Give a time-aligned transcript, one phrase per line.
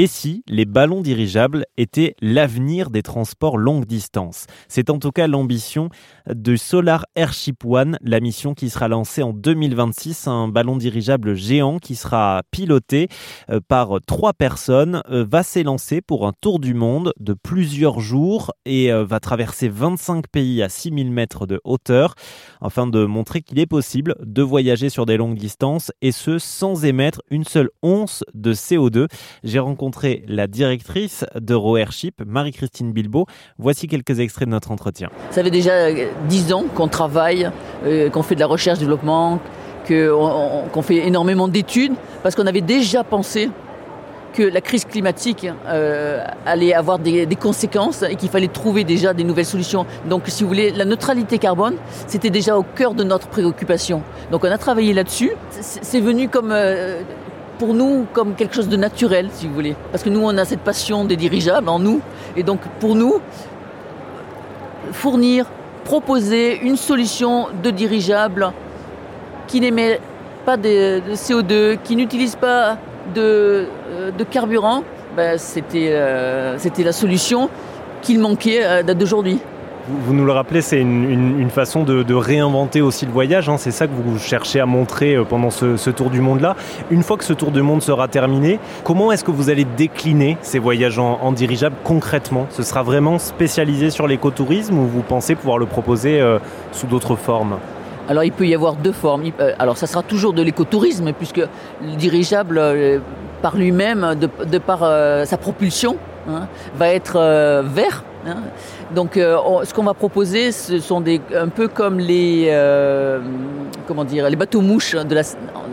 [0.00, 4.46] Et si les ballons dirigeables étaient l'avenir des transports longue distance?
[4.68, 5.88] C'est en tout cas l'ambition
[6.32, 11.80] de Solar Airship One, la mission qui sera lancée en 2026, un ballon dirigeable géant
[11.80, 13.08] qui sera piloté
[13.50, 18.52] euh, par trois personnes, euh, va s'élancer pour un tour du monde de plusieurs jours
[18.66, 22.14] et euh, va traverser 25 pays à 6000 mètres de hauteur
[22.60, 26.84] afin de montrer qu'il est possible de voyager sur des longues distances et ce sans
[26.84, 29.08] émettre une seule once de CO2.
[29.42, 29.87] J'ai rencontré
[30.26, 33.26] la directrice d'EuroAirship, Marie-Christine Bilbao.
[33.58, 35.08] Voici quelques extraits de notre entretien.
[35.30, 35.92] Ça fait déjà
[36.28, 37.50] 10 ans qu'on travaille,
[37.84, 39.40] euh, qu'on fait de la recherche-développement,
[39.86, 43.50] qu'on fait énormément d'études, parce qu'on avait déjà pensé
[44.34, 49.24] que la crise climatique euh, allait avoir des, conséquences et qu'il fallait trouver déjà des
[49.24, 49.86] nouvelles solutions.
[50.08, 51.74] Donc, si vous voulez, la neutralité carbone,
[52.06, 54.02] c'était déjà au cœur de notre préoccupation.
[54.30, 55.32] Donc, on a travaillé là-dessus.
[55.60, 57.00] C'est venu comme euh,
[57.58, 59.74] pour nous comme quelque chose de naturel, si vous voulez.
[59.90, 62.00] Parce que nous, on a cette passion des dirigeables en nous.
[62.36, 63.20] Et donc, pour nous,
[64.92, 65.46] fournir,
[65.84, 68.52] proposer une solution de dirigeable
[69.46, 70.00] qui n'émet
[70.44, 72.78] pas de, CO2, qui n'utilise pas
[73.14, 74.82] de, euh, carburant,
[75.16, 77.50] ben, c'était euh, la solution
[78.02, 79.40] qu'il manquait date d'aujourd'hui
[79.88, 83.48] vous nous le rappelez, c'est une, façon de, réinventer aussi le voyage.
[83.48, 83.56] Hein.
[83.58, 86.56] C'est ça que vous cherchez à montrer euh, pendant ce, tour du monde-là.
[86.90, 90.36] Une fois que ce tour du monde sera terminé, comment est-ce que vous allez décliner
[90.42, 92.46] ces voyages en, dirigeable concrètement?
[92.50, 96.38] Ce sera vraiment spécialisé sur l'écotourisme ou vous pensez pouvoir le proposer euh,
[96.72, 97.56] sous d'autres formes?
[98.08, 99.24] Alors il peut y avoir deux formes.
[99.40, 101.38] Euh, alors ça sera toujours de l'écotourisme puisque
[101.82, 102.60] le dirigeable
[103.42, 104.80] par lui-même, de, par
[105.26, 105.96] sa propulsion,
[106.28, 108.42] hein, va être vert Hein.
[108.94, 113.20] Donc, euh, ce qu'on va proposer, ce sont des, un peu comme les, euh,
[113.86, 115.22] comment dire, les bateaux mouches de la,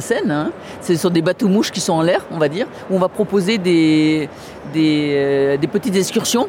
[0.00, 0.30] Seine.
[0.30, 0.50] Hein.
[0.82, 3.08] Ce sont des bateaux mouches qui sont en l'air, on va dire, où on va
[3.08, 4.28] proposer des,
[4.72, 6.48] des, euh, des petites excursions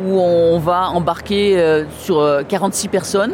[0.00, 3.32] où on va embarquer sur 46 personnes.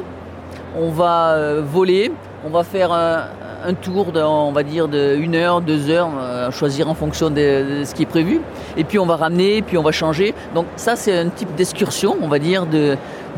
[0.80, 2.10] On va voler,
[2.42, 3.24] on va faire un,
[3.64, 4.88] un tour, de, on va dire,
[5.34, 8.40] heure, deux heures, à choisir en fonction de, ce qui est prévu.
[8.76, 10.34] Et puis on va ramener, puis on va changer.
[10.54, 12.96] Donc ça, c'est un type d'excursion, on va dire, de,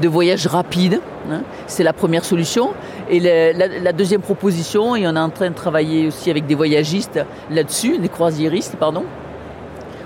[0.09, 1.01] voyage rapide.
[1.31, 1.43] Hein.
[1.67, 2.71] C'est la première solution.
[3.09, 7.21] Et la, deuxième proposition, et on est en train de travailler aussi avec des voyagistes
[7.51, 9.05] là-dessus, des croisiéristes, pardon,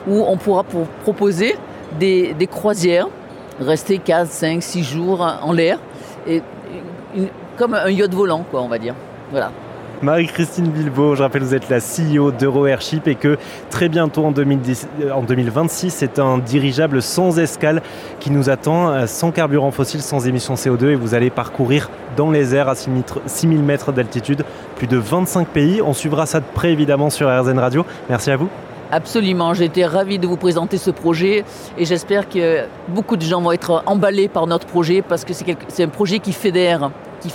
[0.07, 1.57] où on pourra pour proposer
[1.99, 3.09] des, des croisières,
[3.61, 5.79] rester 4, 5, 6 jours en l'air,
[6.27, 6.43] et
[7.57, 8.95] comme un yacht volant, quoi, on va dire.
[9.31, 9.51] Voilà.
[10.03, 13.37] Marie-Christine Bilbao, je rappelle, vous êtes la CEO d'EuroAirship et que
[13.69, 17.83] très bientôt en, 2010, euh, en 2026, c'est un dirigeable sans escale
[18.19, 22.31] qui nous attend, euh, sans carburant fossile, sans émissions CO2 et vous allez parcourir dans
[22.31, 24.45] les airs à 6000 mètres d'altitude
[24.77, 25.83] plus de 25 pays.
[25.83, 27.85] On suivra ça de près évidemment sur RZN Radio.
[28.09, 28.49] Merci à vous.
[28.93, 31.45] Absolument, j'ai été ravi de vous présenter ce projet
[31.79, 35.85] et j'espère que beaucoup de gens vont être emballés par notre projet parce que c'est
[35.85, 36.91] un projet qui fédère
[37.21, 37.33] qui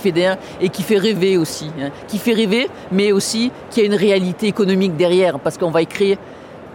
[0.60, 1.70] et qui fait rêver aussi.
[1.80, 1.90] Hein.
[2.08, 5.86] Qui fait rêver, mais aussi qui a une réalité économique derrière, parce qu'on va y
[5.86, 6.18] créer,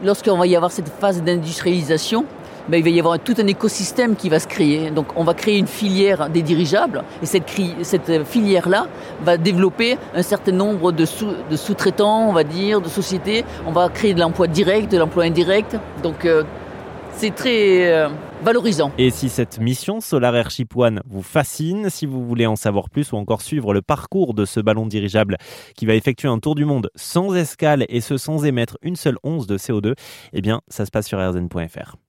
[0.04, 2.26] lorsqu'on va y avoir cette phase d'industrialisation,
[2.70, 4.92] ben, il va y avoir tout un écosystème qui va se créer.
[4.92, 7.50] Donc on va créer une filière des dirigeables et cette,
[7.82, 8.88] cette filière-là
[9.24, 13.46] va développer un certain nombre de, sous-traitants, on va dire, de sociétés.
[13.66, 15.78] On va créer de l'emploi direct, de l'emploi indirect.
[16.04, 16.44] Donc euh,
[17.14, 18.10] c'est très euh,
[18.44, 18.92] valorisant.
[18.98, 23.12] Et si cette mission Solar Airship One vous fascine, si vous voulez en savoir plus
[23.12, 25.38] ou encore suivre le parcours de ce ballon dirigeable
[25.76, 29.18] qui va effectuer un tour du monde sans escale et ce sans émettre une seule
[29.24, 29.94] once de CO2,
[30.34, 32.01] eh bien ça se passe sur rzn.fr.